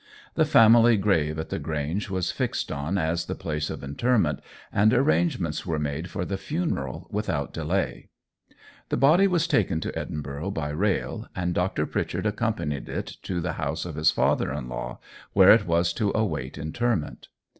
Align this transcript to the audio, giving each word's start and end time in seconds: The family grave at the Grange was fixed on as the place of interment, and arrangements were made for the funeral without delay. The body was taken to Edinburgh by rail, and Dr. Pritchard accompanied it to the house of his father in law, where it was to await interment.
The 0.33 0.45
family 0.45 0.97
grave 0.97 1.37
at 1.37 1.49
the 1.49 1.59
Grange 1.59 2.09
was 2.09 2.31
fixed 2.31 2.71
on 2.71 2.97
as 2.97 3.27
the 3.27 3.35
place 3.35 3.69
of 3.69 3.83
interment, 3.83 4.39
and 4.73 4.91
arrangements 4.95 5.63
were 5.63 5.77
made 5.77 6.09
for 6.09 6.25
the 6.25 6.39
funeral 6.39 7.07
without 7.11 7.53
delay. 7.53 8.09
The 8.89 8.97
body 8.97 9.27
was 9.27 9.45
taken 9.47 9.79
to 9.81 9.95
Edinburgh 9.95 10.49
by 10.49 10.69
rail, 10.69 11.27
and 11.35 11.53
Dr. 11.53 11.85
Pritchard 11.85 12.25
accompanied 12.25 12.89
it 12.89 13.17
to 13.21 13.39
the 13.39 13.53
house 13.61 13.85
of 13.85 13.93
his 13.93 14.09
father 14.09 14.51
in 14.51 14.67
law, 14.67 14.97
where 15.33 15.51
it 15.51 15.67
was 15.67 15.93
to 15.93 16.11
await 16.15 16.57
interment. 16.57 17.27